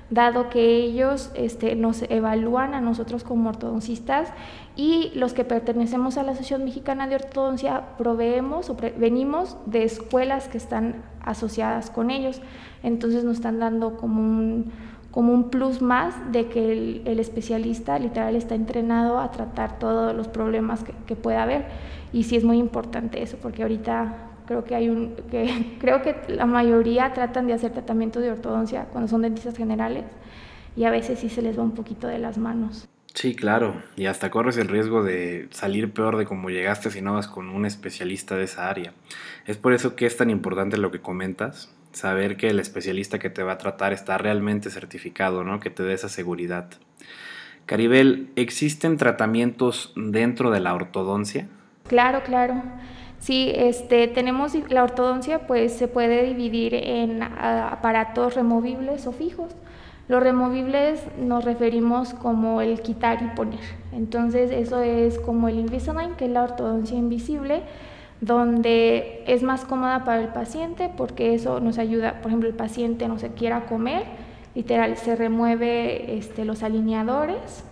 dado 0.10 0.50
que 0.50 0.78
ellos 0.78 1.32
este, 1.36 1.76
nos 1.76 2.04
evalúan 2.10 2.74
a 2.74 2.82
nosotros 2.82 3.24
como 3.24 3.50
ortodoncistas 3.50 4.34
y 4.80 5.12
los 5.14 5.34
que 5.34 5.44
pertenecemos 5.44 6.18
a 6.18 6.24
la 6.24 6.32
Asociación 6.32 6.64
Mexicana 6.64 7.06
de 7.06 7.16
Ortodoncia 7.16 7.98
proveemos 7.98 8.70
o 8.70 8.78
venimos 8.98 9.58
de 9.66 9.84
escuelas 9.84 10.48
que 10.48 10.58
están 10.58 11.04
asociadas 11.20 11.90
con 11.90 12.10
ellos. 12.10 12.42
Entonces 12.82 13.26
nos 13.26 13.36
están 13.36 13.60
dando 13.60 13.98
como 13.98 14.22
un, 14.22 14.72
como 15.12 15.34
un 15.34 15.50
plus 15.50 15.82
más 15.82 16.32
de 16.32 16.48
que 16.48 17.02
el, 17.06 17.20
especialista 17.20 18.00
literal 18.00 18.38
está 18.38 18.56
entrenado 18.56 19.20
a 19.20 19.32
tratar 19.32 19.80
todos 19.80 20.16
los 20.16 20.30
problemas 20.30 20.86
que, 20.86 20.94
que 21.06 21.18
pueda 21.18 21.44
haber. 21.44 21.66
Y 22.14 22.24
sí 22.24 22.38
es 22.38 22.46
muy 22.46 22.58
importante 22.58 23.22
eso, 23.22 23.36
porque 23.42 23.64
ahorita 23.64 24.16
creo 24.46 24.64
que 24.64 24.76
hay 24.76 24.88
un 24.88 25.14
que 25.30 25.76
creo 25.82 26.02
que 26.02 26.16
la 26.30 26.46
mayoría 26.46 27.12
tratan 27.12 27.48
de 27.48 27.54
hacer 27.54 27.74
tratamiento 27.74 28.22
de 28.22 28.32
ortodoncia 28.32 28.86
cuando 28.94 29.10
son 29.10 29.24
dentistas 29.24 29.58
generales 29.58 30.06
y 30.78 30.86
a 30.86 30.90
veces 30.90 31.20
sí 31.20 31.28
se 31.28 31.42
les 31.42 31.60
va 31.60 31.64
un 31.64 31.72
poquito 31.72 32.08
de 32.08 32.20
las 32.20 32.38
manos. 32.38 32.89
Sí, 33.20 33.36
claro, 33.36 33.74
y 33.98 34.06
hasta 34.06 34.32
corres 34.32 34.56
el 34.56 34.70
riesgo 34.70 35.04
de 35.04 35.50
salir 35.52 35.92
peor 35.92 36.16
de 36.16 36.24
como 36.24 36.50
llegaste 36.50 36.90
si 36.90 37.02
no 37.02 37.16
vas 37.16 37.28
con 37.28 37.50
un 37.50 37.66
especialista 37.66 38.38
de 38.38 38.46
esa 38.46 38.70
área. 38.70 38.94
Es 39.46 39.58
por 39.58 39.74
eso 39.74 39.98
que 39.98 40.06
es 40.06 40.16
tan 40.16 40.30
importante 40.30 40.78
lo 40.78 40.90
que 40.90 41.02
comentas, 41.02 41.70
saber 41.92 42.38
que 42.38 42.48
el 42.48 42.62
especialista 42.62 43.20
que 43.20 43.30
te 43.30 43.44
va 43.44 43.52
a 43.52 43.58
tratar 43.58 43.92
está 43.92 44.18
realmente 44.18 44.70
certificado, 44.70 45.44
¿no? 45.44 45.60
Que 45.60 45.70
te 45.70 45.84
dé 45.84 45.96
esa 45.96 46.08
seguridad. 46.08 46.70
Caribel, 47.66 48.30
¿existen 48.38 48.96
tratamientos 48.96 49.92
dentro 49.98 50.50
de 50.50 50.62
la 50.62 50.74
ortodoncia? 50.74 51.50
Claro, 51.90 52.24
claro. 52.24 52.64
Sí, 53.20 53.52
este, 53.54 54.08
tenemos 54.08 54.54
la 54.70 54.82
ortodoncia, 54.82 55.46
pues 55.46 55.74
se 55.74 55.90
puede 55.90 56.24
dividir 56.24 56.74
en 56.74 57.22
aparatos 57.22 58.36
removibles 58.36 59.08
o 59.08 59.12
fijos. 59.12 59.54
Los 60.10 60.24
removibles 60.24 61.04
nos 61.20 61.46
referimos 61.46 62.16
como 62.16 62.62
el 62.62 62.82
quitar 62.82 63.22
y 63.22 63.28
poner. 63.36 63.60
Entonces 63.92 64.50
eso 64.50 64.82
es 64.82 65.20
como 65.20 65.48
el 65.48 65.60
Invisalign, 65.60 66.16
que 66.16 66.26
es 66.26 66.32
la 66.32 66.44
ortodoncia 66.44 66.98
invisible, 66.98 67.62
donde 68.20 69.24
es 69.28 69.44
más 69.44 69.66
cómoda 69.66 70.04
para 70.06 70.20
el 70.22 70.30
paciente 70.30 70.90
porque 70.98 71.36
eso 71.36 71.60
nos 71.60 71.78
ayuda, 71.78 72.22
por 72.22 72.32
ejemplo, 72.32 72.50
el 72.50 72.56
paciente 72.56 73.08
no 73.08 73.20
se 73.20 73.30
quiera 73.34 73.68
comer, 73.68 74.04
literal, 74.56 74.98
se 74.98 75.16
remueve 75.16 76.18
este, 76.18 76.44
los 76.44 76.64
alineadores, 76.64 77.64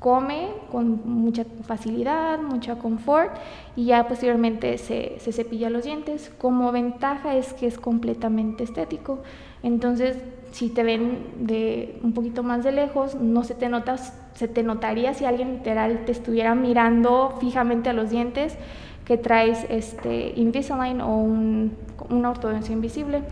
come 0.00 0.48
con 0.72 1.08
mucha 1.08 1.44
facilidad, 1.66 2.40
mucha 2.40 2.78
confort 2.78 3.30
y 3.76 3.84
ya 3.86 4.08
posteriormente 4.08 4.76
se, 4.78 5.20
se 5.20 5.30
cepilla 5.30 5.70
los 5.70 5.84
dientes. 5.84 6.32
Como 6.36 6.72
ventaja 6.72 7.36
es 7.36 7.52
que 7.54 7.68
es 7.68 7.78
completamente 7.78 8.64
estético. 8.64 9.20
Entonces 9.62 10.16
si 10.56 10.70
te 10.70 10.82
ven 10.82 11.18
de 11.40 11.98
un 12.02 12.14
poquito 12.14 12.42
más 12.42 12.64
de 12.64 12.72
lejos, 12.72 13.14
no 13.14 13.44
se 13.44 13.54
te 13.54 13.68
notas, 13.68 14.18
se 14.32 14.48
te 14.48 14.62
notaría 14.62 15.12
si 15.12 15.26
alguien 15.26 15.54
literal 15.54 16.06
te 16.06 16.12
estuviera 16.12 16.54
mirando 16.54 17.36
fijamente 17.40 17.90
a 17.90 17.92
los 17.92 18.08
dientes 18.08 18.56
que 19.04 19.18
traes 19.18 19.66
este 19.68 20.32
Invisalign 20.36 21.02
o 21.02 21.18
una 21.18 22.30
ortodoncia 22.30 22.72
invisible. 22.72 23.22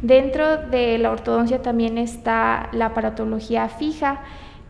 Dentro 0.00 0.58
de 0.68 0.96
la 0.98 1.10
ortodoncia 1.10 1.60
también 1.60 1.98
está 1.98 2.68
la 2.72 2.86
aparatología 2.86 3.68
fija, 3.68 4.20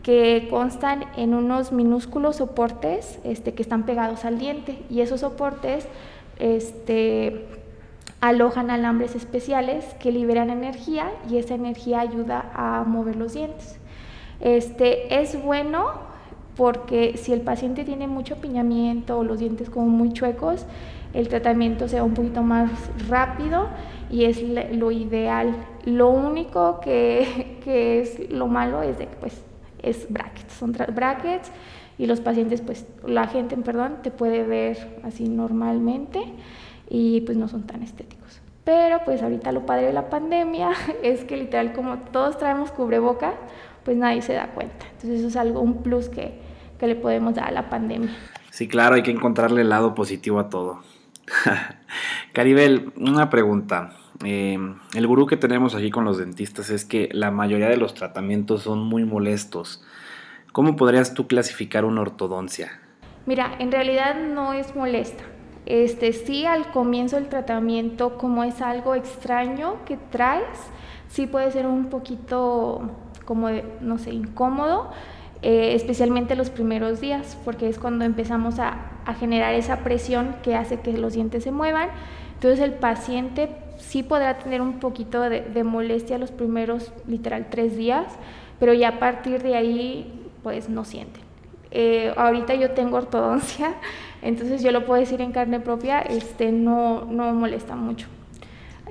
que 0.01 0.47
constan 0.49 1.05
en 1.15 1.35
unos 1.35 1.71
minúsculos 1.71 2.37
soportes 2.37 3.19
este, 3.23 3.53
que 3.53 3.61
están 3.61 3.85
pegados 3.85 4.25
al 4.25 4.39
diente 4.39 4.81
y 4.89 5.01
esos 5.01 5.19
soportes 5.19 5.87
este, 6.39 7.45
alojan 8.21 8.69
alambres 8.69 9.15
especiales 9.15 9.83
que 9.99 10.11
liberan 10.11 10.51
energía 10.51 11.11
y 11.29 11.37
esa 11.37 11.55
energía 11.55 11.99
ayuda 11.99 12.51
a 12.53 12.83
mover 12.83 13.15
los 13.15 13.33
dientes. 13.33 13.79
Este, 14.39 15.21
es 15.21 15.41
bueno 15.43 16.11
porque 16.55 17.17
si 17.17 17.33
el 17.33 17.41
paciente 17.41 17.83
tiene 17.83 18.07
mucho 18.07 18.35
apiñamiento 18.35 19.17
o 19.17 19.23
los 19.23 19.39
dientes 19.39 19.69
como 19.69 19.87
muy 19.87 20.13
chuecos, 20.13 20.65
el 21.13 21.27
tratamiento 21.27 21.87
sea 21.87 22.03
un 22.03 22.13
poquito 22.13 22.43
más 22.43 22.69
rápido 23.09 23.67
y 24.09 24.25
es 24.25 24.41
lo 24.43 24.91
ideal. 24.91 25.55
Lo 25.85 26.09
único 26.09 26.79
que, 26.79 27.57
que 27.63 28.01
es 28.01 28.29
lo 28.29 28.47
malo 28.47 28.83
es 28.83 28.99
de 28.99 29.07
pues 29.19 29.43
es 29.81 30.05
brackets, 30.11 30.53
son 30.53 30.73
brackets 30.73 31.51
y 31.97 32.05
los 32.05 32.21
pacientes 32.21 32.61
pues 32.61 32.85
la 33.03 33.27
gente, 33.27 33.57
perdón, 33.57 33.97
te 34.03 34.11
puede 34.11 34.43
ver 34.43 34.99
así 35.03 35.27
normalmente 35.27 36.21
y 36.91 37.21
pues 37.21 37.37
no 37.37 37.47
son 37.47 37.63
tan 37.63 37.81
estéticos. 37.81 38.41
Pero 38.65 38.99
pues 39.05 39.23
ahorita 39.23 39.53
lo 39.53 39.65
padre 39.65 39.87
de 39.87 39.93
la 39.93 40.09
pandemia 40.09 40.71
es 41.03 41.23
que 41.23 41.37
literal 41.37 41.71
como 41.71 41.97
todos 41.97 42.37
traemos 42.37 42.71
cubreboca, 42.71 43.33
pues 43.85 43.95
nadie 43.95 44.21
se 44.21 44.33
da 44.33 44.47
cuenta. 44.47 44.85
Entonces 44.87 45.19
eso 45.19 45.29
es 45.29 45.35
algo, 45.37 45.61
un 45.61 45.81
plus 45.81 46.09
que, 46.09 46.39
que 46.77 46.87
le 46.87 46.95
podemos 46.95 47.33
dar 47.33 47.47
a 47.47 47.51
la 47.51 47.69
pandemia. 47.69 48.11
Sí, 48.49 48.67
claro, 48.67 48.95
hay 48.95 49.03
que 49.03 49.11
encontrarle 49.11 49.61
el 49.61 49.69
lado 49.69 49.95
positivo 49.95 50.39
a 50.39 50.49
todo. 50.49 50.81
Caribel, 52.33 52.91
una 52.97 53.29
pregunta. 53.29 53.93
Eh, 54.25 54.59
el 54.93 55.07
gurú 55.07 55.25
que 55.25 55.37
tenemos 55.37 55.73
aquí 55.73 55.89
con 55.89 56.03
los 56.03 56.17
dentistas 56.17 56.69
es 56.69 56.83
que 56.83 57.07
la 57.13 57.31
mayoría 57.31 57.69
de 57.69 57.77
los 57.77 57.93
tratamientos 57.93 58.63
son 58.63 58.79
muy 58.79 59.05
molestos. 59.05 59.81
¿Cómo 60.51 60.75
podrías 60.75 61.13
tú 61.13 61.27
clasificar 61.27 61.85
una 61.85 62.01
ortodoncia? 62.01 62.81
Mira, 63.25 63.55
en 63.59 63.71
realidad 63.71 64.15
no 64.21 64.51
es 64.51 64.75
molesta. 64.75 65.23
Este, 65.71 66.11
sí, 66.11 66.45
al 66.45 66.69
comienzo 66.69 67.15
del 67.15 67.29
tratamiento, 67.29 68.17
como 68.17 68.43
es 68.43 68.61
algo 68.61 68.93
extraño 68.93 69.75
que 69.85 69.95
traes, 69.95 70.43
sí 71.07 71.27
puede 71.27 71.49
ser 71.49 71.65
un 71.65 71.85
poquito, 71.85 72.81
como, 73.23 73.47
no 73.79 73.97
sé, 73.97 74.11
incómodo, 74.11 74.91
eh, 75.41 75.73
especialmente 75.73 76.35
los 76.35 76.49
primeros 76.49 76.99
días, 76.99 77.37
porque 77.45 77.69
es 77.69 77.79
cuando 77.79 78.03
empezamos 78.03 78.59
a, 78.59 78.89
generar 79.17 79.53
esa 79.53 79.77
presión 79.77 80.35
que 80.43 80.55
hace 80.57 80.81
que 80.81 80.91
los 80.91 81.13
dientes 81.13 81.45
se 81.45 81.51
muevan. 81.51 81.87
Entonces 82.33 82.59
el 82.59 82.73
paciente 82.73 83.47
sí 83.77 84.03
podrá 84.03 84.39
tener 84.39 84.59
un 84.61 84.81
poquito 84.81 85.21
de, 85.21 85.63
molestia 85.63 86.17
los 86.17 86.31
primeros, 86.31 86.91
literal, 87.07 87.47
tres 87.49 87.77
días, 87.77 88.07
pero 88.59 88.73
ya 88.73 88.89
a 88.89 88.99
partir 88.99 89.41
de 89.41 89.55
ahí, 89.55 90.29
pues 90.43 90.67
no 90.67 90.83
siente. 90.83 91.21
Eh, 91.73 92.13
ahorita 92.17 92.55
yo 92.55 92.71
tengo 92.71 92.97
ortodoncia, 92.97 93.75
entonces 94.21 94.61
yo 94.61 94.71
lo 94.71 94.85
puedo 94.85 94.99
decir 94.99 95.21
en 95.21 95.31
carne 95.31 95.59
propia, 95.59 95.99
este, 96.01 96.51
no, 96.51 97.05
no 97.05 97.33
molesta 97.33 97.75
mucho. 97.75 98.07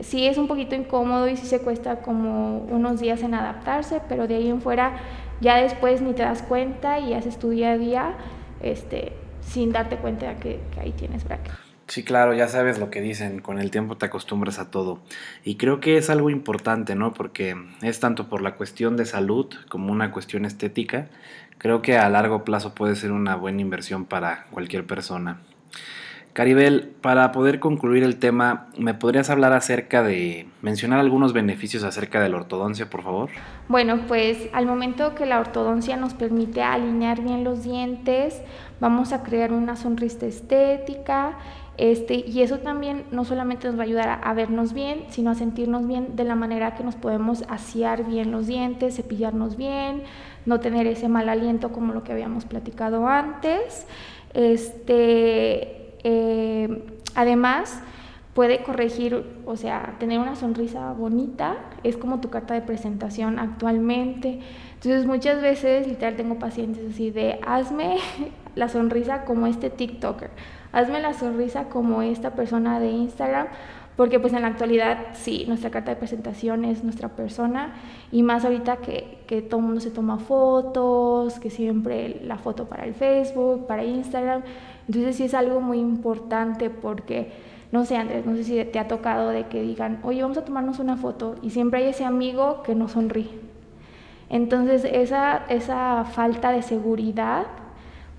Sí 0.01 0.27
es 0.27 0.39
un 0.39 0.49
poquito 0.49 0.75
incómodo 0.75 1.29
y 1.29 1.37
sí 1.37 1.47
se 1.47 1.61
cuesta 1.61 2.01
como 2.01 2.59
unos 2.71 3.01
días 3.01 3.23
en 3.23 3.35
adaptarse, 3.35 4.01
pero 4.09 4.27
de 4.27 4.37
ahí 4.37 4.49
en 4.49 4.61
fuera 4.63 4.97
ya 5.41 5.57
después 5.57 6.01
ni 6.03 6.13
te 6.13 6.23
das 6.23 6.43
cuenta 6.43 6.99
y 6.99 7.15
haces 7.15 7.39
tu 7.39 7.51
día 7.51 7.73
a 7.73 7.79
día 7.79 8.15
este, 8.63 9.13
sin 9.43 9.73
darte 9.73 9.97
cuenta 9.97 10.29
de 10.29 10.37
que, 10.37 10.61
ahí 10.81 10.93
tienes 10.93 11.25
bracket. 11.25 11.70
Sí, 11.91 12.05
claro, 12.05 12.33
ya 12.33 12.49
sabes 12.49 12.79
lo 12.79 12.89
que 12.89 13.03
dicen, 13.03 13.41
con 13.41 13.59
el 13.59 13.71
tiempo 13.71 13.99
te 13.99 14.07
acostumbras 14.07 14.59
a 14.59 14.71
todo. 14.71 15.01
Y 15.45 15.57
creo 15.57 15.81
que 15.81 15.99
es 15.99 16.09
algo 16.09 16.31
importante, 16.31 16.95
¿no? 16.95 17.13
Porque 17.13 17.57
es 17.83 18.01
tanto 18.01 18.29
por 18.31 18.41
la 18.41 18.55
cuestión 18.55 18.97
de 18.97 19.05
salud 19.05 19.53
como 19.69 19.93
una 19.93 20.11
cuestión 20.11 20.45
estética 20.45 21.09
creo 21.61 21.83
que 21.83 21.99
a 21.99 22.09
largo 22.09 22.43
plazo 22.43 22.75
puede 22.75 22.97
ser 22.97 23.13
una 23.13 23.37
buena 23.37 23.61
inversión 23.61 24.07
para 24.07 24.47
cualquier 24.51 24.87
persona. 24.87 25.41
Caribel, 26.33 26.93
para 27.03 27.33
poder 27.33 27.59
concluir 27.59 28.03
el 28.03 28.17
tema, 28.17 28.69
¿me 28.79 28.95
podrías 28.95 29.29
hablar 29.31 29.53
acerca 29.53 30.03
de, 30.03 30.49
mencionar 30.63 31.01
algunos 31.01 31.33
beneficios 31.33 31.83
acerca 31.83 32.21
de 32.21 32.29
la 32.31 32.37
ortodoncia, 32.37 32.89
por 32.89 33.03
favor? 33.03 33.31
Bueno, 33.69 34.01
pues 34.09 34.49
al 34.53 34.65
momento 34.65 35.15
que 35.15 35.27
la 35.27 35.39
ortodoncia 35.39 35.97
nos 35.97 36.15
permite 36.15 36.63
alinear 36.63 37.21
bien 37.21 37.45
los 37.45 37.65
dientes, 37.65 38.41
vamos 38.81 39.13
a 39.13 39.23
crear 39.23 39.53
una 39.53 39.77
sonrisa 39.77 40.25
estética, 40.25 41.37
este, 41.81 42.27
y 42.27 42.43
eso 42.43 42.59
también 42.59 43.07
no 43.11 43.25
solamente 43.25 43.67
nos 43.67 43.79
va 43.79 43.81
a 43.81 43.85
ayudar 43.85 44.21
a, 44.23 44.35
vernos 44.35 44.75
bien, 44.75 45.07
sino 45.09 45.31
a 45.31 45.35
sentirnos 45.35 45.87
bien 45.87 46.15
de 46.15 46.25
la 46.25 46.35
manera 46.35 46.75
que 46.75 46.85
nos 46.85 46.95
podemos 46.95 47.43
asear 47.49 48.05
bien 48.05 48.31
los 48.33 48.47
dientes, 48.47 48.97
cepillarnos 48.97 49.57
bien, 49.57 50.03
no 50.45 50.61
tener 50.61 50.87
ese 50.87 51.09
mal 51.09 51.31
aliento 51.31 51.73
como 51.73 51.95
lo 51.95 52.05
que 52.05 52.13
habíamos 52.13 52.45
platicado 52.45 53.09
antes. 53.09 53.87
Este, 54.35 55.97
eh, 56.05 56.85
además, 57.15 57.81
puede 58.35 58.63
corregir, 58.63 59.25
o 59.47 59.57
sea, 59.57 59.97
tener 59.99 60.19
una 60.19 60.37
sonrisa 60.37 60.93
bonita, 60.93 61.57
es 61.83 61.97
como 61.97 62.21
tu 62.21 62.29
carta 62.29 62.53
de 62.53 62.61
presentación 62.61 63.39
actualmente. 63.39 64.41
Entonces 64.75 65.07
muchas 65.07 65.41
veces, 65.41 65.89
literal, 65.89 66.17
tengo 66.17 66.39
pacientes 66.39 66.93
así 66.93 67.11
de, 67.11 67.41
hazme 67.47 67.97
la 68.55 68.69
sonrisa 68.69 69.25
como 69.25 69.47
este 69.47 69.71
TikToker 69.71 70.29
hazme 70.73 71.01
la 71.01 71.15
sonrisa 71.15 71.65
como 71.65 72.03
esta 72.03 72.31
persona 72.31 72.81
de 72.81 72.91
Instagram, 72.91 73.49
porque 73.97 74.19
pues 74.19 74.33
en 74.33 74.43
la 74.43 74.49
actualidad 74.49 75.09
sí, 75.13 75.45
nuestra 75.47 75.71
carta 75.71 75.91
de 75.91 75.97
presentación 75.97 76.65
es 76.65 76.83
nuestra 76.85 77.09
persona 77.09 77.75
y 78.11 78.23
más 78.23 78.45
ahorita 78.45 78.79
que, 78.79 79.19
que 79.27 79.43
todo 79.43 79.61
el 79.61 79.67
mundo 79.67 79.81
se 79.81 79.91
toma 79.91 80.19
fotos, 80.19 81.39
que 81.39 81.51
siempre 81.51 82.21
la 82.25 82.39
foto 82.39 82.67
para 82.67 82.85
el 82.85 82.95
Facebook, 82.95 83.67
para 83.67 83.85
Instagram, 83.85 84.43
entonces 84.89 85.17
sí 85.17 85.25
es 85.25 85.35
algo 85.35 85.61
muy 85.61 85.79
importante 85.79 86.71
porque, 86.71 87.31
no 87.73 87.85
sé 87.85 87.97
Andrés, 87.97 88.27
no 88.27 88.35
sé 88.37 88.45
si 88.45 88.65
te 88.65 88.79
ha 88.79 88.89
tocado 88.89 89.29
de 89.29 89.47
que 89.47 89.63
digan, 89.63 90.01
oye, 90.03 90.23
vamos 90.23 90.39
a 90.39 90.45
tomarnos 90.45 90.79
una 90.79 90.97
foto 90.97 91.37
y 91.43 91.51
siempre 91.51 91.81
hay 91.81 91.91
ese 91.91 92.05
amigo 92.05 92.63
que 92.63 92.75
no 92.75 92.89
sonríe. 92.89 93.39
Entonces 94.31 94.85
esa, 94.85 95.45
esa 95.49 96.05
falta 96.05 96.53
de 96.53 96.63
seguridad 96.63 97.47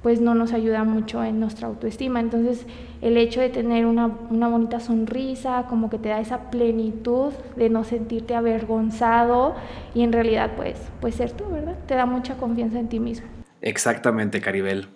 pues 0.01 0.19
no 0.19 0.33
nos 0.33 0.53
ayuda 0.53 0.83
mucho 0.83 1.23
en 1.23 1.39
nuestra 1.39 1.67
autoestima. 1.67 2.19
Entonces, 2.19 2.65
el 3.01 3.17
hecho 3.17 3.39
de 3.39 3.49
tener 3.49 3.85
una, 3.85 4.07
bonita 4.07 4.79
sonrisa, 4.79 5.65
como 5.69 5.89
que 5.89 5.97
te 5.97 6.09
da 6.09 6.19
esa 6.19 6.49
plenitud 6.49 7.33
de 7.55 7.69
no 7.69 7.83
sentirte 7.83 8.35
avergonzado 8.35 9.55
y 9.93 10.03
en 10.03 10.11
realidad, 10.11 10.51
pues, 10.55 10.77
pues 10.99 11.15
ser 11.15 11.31
tú, 11.31 11.45
¿verdad? 11.51 11.75
Te 11.87 11.95
da 11.95 12.05
mucha 12.05 12.37
confianza 12.37 12.79
en 12.79 12.89
ti 12.89 12.99
mismo. 12.99 13.27
Exactamente, 13.61 14.41
Caribel. 14.41 14.87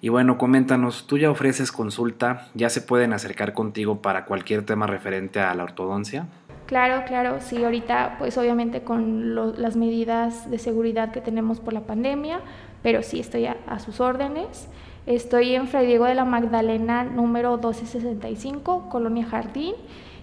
Y 0.00 0.08
bueno, 0.08 0.38
coméntanos, 0.38 1.06
¿tú 1.06 1.18
ya 1.18 1.30
ofreces 1.30 1.70
consulta? 1.70 2.48
¿Ya 2.54 2.68
se 2.68 2.82
pueden 2.82 3.12
acercar 3.12 3.52
contigo 3.52 4.02
para 4.02 4.24
cualquier 4.24 4.64
tema 4.64 4.88
referente 4.88 5.38
a 5.38 5.54
la 5.54 5.62
ortodoncia? 5.62 6.26
Claro, 6.68 7.04
claro, 7.06 7.40
sí, 7.40 7.64
ahorita 7.64 8.16
pues 8.18 8.36
obviamente 8.36 8.82
con 8.82 9.34
las 9.34 9.76
medidas 9.76 10.50
de 10.50 10.58
seguridad 10.58 11.12
que 11.12 11.22
tenemos 11.22 11.60
por 11.60 11.72
la 11.72 11.86
pandemia, 11.86 12.40
pero 12.82 13.02
sí 13.02 13.20
estoy 13.20 13.46
a, 13.46 13.78
sus 13.78 14.00
órdenes. 14.00 14.68
Estoy 15.06 15.54
en 15.54 15.68
Fray 15.68 15.86
Diego 15.86 16.04
de 16.04 16.14
la 16.14 16.24
Magdalena 16.24 17.04
número 17.04 17.52
1265, 17.52 18.88
Colonia 18.90 19.26
Jardín, 19.26 19.74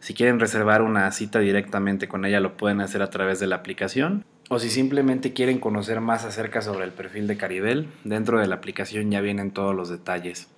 Si 0.00 0.14
quieren 0.14 0.40
reservar 0.40 0.82
una 0.82 1.10
cita 1.10 1.40
directamente 1.40 2.08
con 2.08 2.24
ella, 2.24 2.40
lo 2.40 2.56
pueden 2.56 2.80
hacer 2.80 3.02
a 3.02 3.10
través 3.10 3.38
de 3.38 3.48
la 3.48 3.56
aplicación. 3.56 4.24
O 4.48 4.60
si 4.60 4.70
simplemente 4.70 5.32
quieren 5.32 5.58
conocer 5.58 6.00
más 6.00 6.24
acerca 6.24 6.62
sobre 6.62 6.84
el 6.84 6.92
perfil 6.92 7.26
de 7.26 7.36
Caribel, 7.36 7.88
dentro 8.04 8.38
de 8.38 8.46
la 8.46 8.54
aplicación 8.54 9.10
ya 9.10 9.20
vienen 9.20 9.50
todos 9.50 9.74
los 9.74 9.88
detalles. 9.88 10.48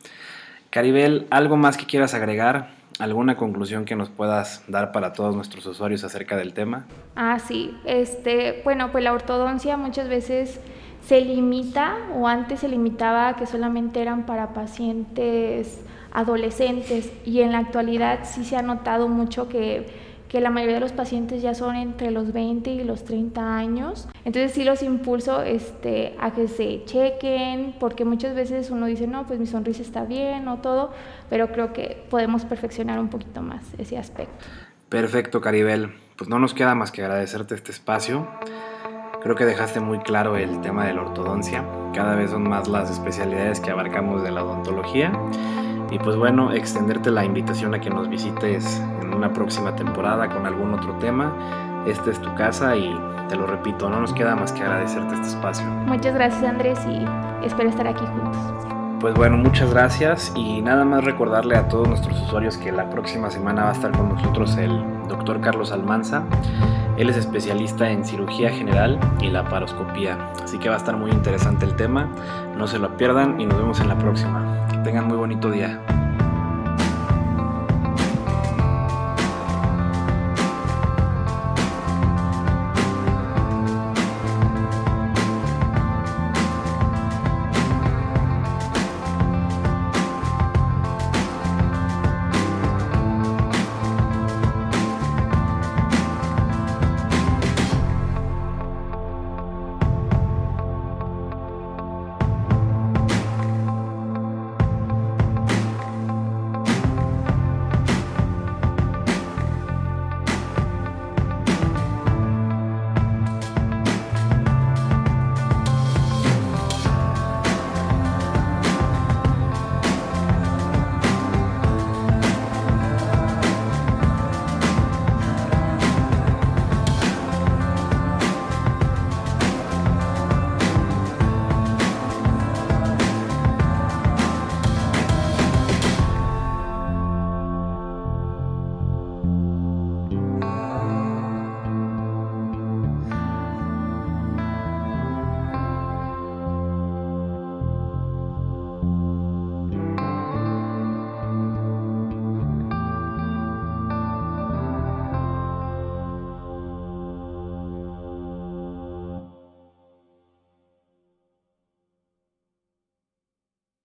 Caribel, 0.69 1.27
¿algo 1.31 1.57
más 1.57 1.79
que 1.79 1.87
quieras 1.87 2.13
agregar? 2.13 2.69
¿Alguna 2.99 3.37
conclusión 3.37 3.87
que 3.87 3.97
nos 3.97 4.11
puedas 4.11 4.63
dar 4.69 4.93
para 4.93 5.15
todos 5.15 5.35
nuestros 5.35 5.65
usuarios 5.65 6.05
acerca 6.05 6.37
del 6.37 6.53
tema? 6.53 6.85
Ah, 7.17 7.39
sí. 7.39 7.75
Este, 7.87 8.61
bueno, 8.65 8.93
pues 8.93 9.05
la 9.05 9.15
ortodoncia 9.15 9.79
muchas 9.79 10.09
veces 10.09 10.61
se 11.07 11.23
limita 11.23 11.97
o 12.15 12.29
antes 12.29 12.61
se 12.61 12.69
limitaba 12.69 13.29
a 13.29 13.37
que 13.37 13.47
solamente 13.47 14.03
eran 14.03 14.27
para 14.27 14.53
pacientes 14.53 15.81
adolescentes 16.13 17.11
y 17.25 17.41
en 17.41 17.53
la 17.53 17.59
actualidad 17.59 18.21
sí 18.25 18.45
se 18.45 18.57
ha 18.57 18.63
notado 18.63 19.09
mucho 19.09 19.49
que 19.49 19.87
que 20.29 20.41
la 20.41 20.51
mayoría 20.51 20.75
de 20.75 20.81
los 20.81 20.93
pacientes 20.93 21.41
ya 21.43 21.55
son 21.55 21.75
entre 21.75 22.11
los 22.11 22.33
20 22.33 22.71
y 22.71 22.85
los 22.85 23.05
30 23.05 23.57
años. 23.57 24.09
Entonces 24.25 24.53
sí 24.53 24.63
los 24.63 24.83
impulso 24.83 25.43
este, 25.43 26.15
a 26.21 26.33
que 26.33 26.49
se 26.49 26.85
chequen, 26.85 27.75
porque 27.81 28.05
muchas 28.05 28.35
veces 28.35 28.71
uno 28.71 28.87
dice, 28.87 29.07
no, 29.07 29.27
pues 29.27 29.41
mi 29.41 29.47
sonrisa 29.47 29.83
está 29.83 30.05
bien 30.05 30.47
o 30.49 30.59
todo, 30.59 30.93
pero 31.31 31.51
creo 31.51 31.73
que 31.73 32.05
podemos 32.11 32.45
perfeccionar 32.45 33.01
un 33.01 33.09
poquito 33.09 33.41
más 33.41 33.65
ese 33.79 33.97
aspecto. 33.97 34.45
Perfecto, 34.89 35.41
Caribel. 35.41 35.95
Pues 36.17 36.29
no 36.29 36.39
nos 36.39 36.53
queda 36.53 36.75
más 36.75 36.93
que 36.93 37.03
agradecerte 37.03 37.55
este 37.55 37.73
espacio. 37.73 38.27
Creo 39.23 39.35
que 39.35 39.45
dejaste 39.45 39.81
muy 39.81 39.99
claro 39.99 40.37
el 40.37 40.61
tema 40.61 40.87
de 40.87 40.95
la 40.95 41.03
ortodoncia. 41.03 41.65
Cada 41.95 42.15
vez 42.15 42.31
son 42.31 42.49
más 42.49 42.69
las 42.69 42.91
especialidades 42.91 43.61
que 43.61 43.71
abarcamos 43.71 44.23
de 44.23 44.31
la 44.31 44.45
odontología. 44.45 45.13
Y 45.91 45.99
pues 45.99 46.17
bueno, 46.17 46.53
extenderte 46.53 47.11
la 47.11 47.25
invitación 47.25 47.75
a 47.75 47.81
que 47.81 47.91
nos 47.91 48.09
visites 48.09 48.83
una 49.19 49.33
próxima 49.33 49.75
temporada 49.75 50.29
con 50.29 50.47
algún 50.47 50.73
otro 50.73 50.95
tema. 50.95 51.35
Esta 51.87 52.11
es 52.11 52.21
tu 52.21 52.35
casa 52.35 52.77
y 52.77 52.99
te 53.29 53.37
lo 53.37 53.47
repito, 53.47 53.91
no 53.91 54.01
nos 54.01 54.13
queda 54.13 54.35
más 54.37 54.53
que 54.53 54.63
agradecerte 54.63 55.15
este 55.15 55.29
espacio. 55.29 55.67
Muchas 55.67 56.15
gracias 56.15 56.45
Andrés 56.45 56.79
y 56.87 57.05
espero 57.45 57.69
estar 57.69 57.87
aquí 57.87 58.05
juntos. 58.07 58.37
Pues 59.01 59.15
bueno, 59.15 59.37
muchas 59.37 59.71
gracias 59.71 60.33
y 60.35 60.61
nada 60.61 60.85
más 60.85 61.05
recordarle 61.05 61.57
a 61.57 61.69
todos 61.69 61.87
nuestros 61.89 62.21
usuarios 62.21 62.57
que 62.57 62.73
la 62.73 62.91
próxima 62.91 63.31
semana 63.31 63.65
va 63.65 63.71
a 63.71 63.73
estar 63.73 63.93
con 63.93 64.09
nosotros 64.09 64.57
el 64.57 64.83
doctor 65.09 65.41
Carlos 65.41 65.71
Almanza. 65.71 66.25
Él 66.97 67.09
es 67.09 67.17
especialista 67.17 67.89
en 67.91 68.05
cirugía 68.05 68.51
general 68.51 68.99
y 69.21 69.29
la 69.29 69.45
paroscopía, 69.49 70.19
así 70.43 70.59
que 70.59 70.69
va 70.69 70.75
a 70.75 70.79
estar 70.79 70.97
muy 70.97 71.13
interesante 71.13 71.65
el 71.65 71.77
tema. 71.77 72.09
No 72.57 72.67
se 72.67 72.81
lo 72.81 72.97
pierdan 72.97 73.41
y 73.41 73.47
nos 73.47 73.57
vemos 73.57 73.81
en 73.81 73.89
la 73.89 73.97
próxima. 73.97 74.67
Que 74.69 74.79
tengan 74.79 75.07
muy 75.07 75.17
bonito 75.17 75.49
día. 75.49 75.81